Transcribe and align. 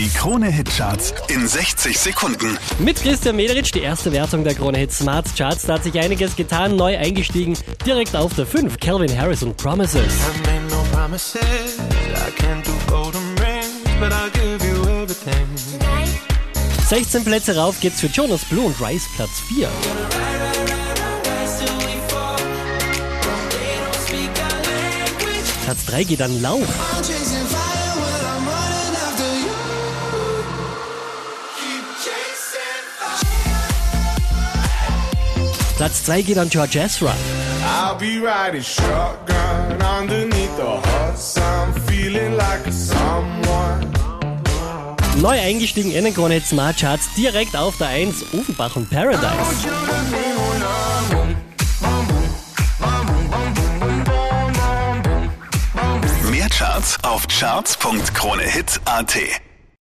Die 0.00 0.08
Krone-Hitcharts 0.08 1.12
in 1.28 1.46
60 1.46 1.98
Sekunden. 1.98 2.56
Mit 2.78 3.02
Christian 3.02 3.36
Mederitsch, 3.36 3.70
die 3.74 3.82
erste 3.82 4.10
Wertung 4.12 4.44
der 4.44 4.54
Krone 4.54 4.78
Hit 4.78 4.92
Smart 4.92 5.26
Charts. 5.36 5.66
Da 5.66 5.74
hat 5.74 5.84
sich 5.84 6.00
einiges 6.00 6.36
getan, 6.36 6.74
neu 6.74 6.96
eingestiegen. 6.96 7.54
Direkt 7.84 8.16
auf 8.16 8.32
der 8.32 8.46
5, 8.46 8.78
Calvin 8.80 9.14
Harris 9.14 9.42
und 9.42 9.58
Promises. 9.58 10.14
No 10.70 10.82
promises. 10.90 11.42
I 11.42 12.30
can't 12.40 12.64
do 12.64 12.72
golden 12.90 13.20
rings, 13.40 13.68
but 14.00 14.10
I'll 14.10 14.30
give 14.30 14.66
you 14.66 14.80
everything. 14.88 15.46
16 16.88 17.22
Plätze 17.22 17.54
rauf 17.56 17.78
geht's 17.78 18.00
für 18.00 18.06
Jonas 18.06 18.46
Blue 18.46 18.64
und 18.64 18.80
Rice 18.80 19.06
Platz 19.16 19.42
4. 19.48 19.68
Platz 25.66 25.84
3 25.84 26.04
geht 26.04 26.22
an 26.22 26.40
Lauf. 26.40 26.66
Platz 35.80 36.04
2 36.04 36.20
geht 36.20 36.36
an 36.36 36.50
George 36.50 36.78
Ezra. 36.78 37.14
I'll 37.64 37.98
be 37.98 38.20
riding 38.20 38.62
shotgun 38.62 39.80
underneath 39.80 40.54
the 40.58 40.62
hot 40.62 41.18
sun, 41.18 41.72
feeling 41.86 42.36
like 42.36 42.70
someone. 42.70 43.90
Neu 45.22 45.40
eingestiegen 45.40 45.90
in 45.90 46.04
den 46.04 46.12
Krone 46.12 46.34
Hit 46.34 46.46
Smart 46.46 46.76
Charts 46.76 47.08
direkt 47.16 47.56
auf 47.56 47.78
der 47.78 47.86
1 47.86 48.34
Ofenbach 48.34 48.76
und 48.76 48.90
Paradise. 48.90 49.30
Mehr 56.30 56.48
Charts 56.50 56.98
auf 57.02 57.26
charts.kronehit.at. 57.26 59.16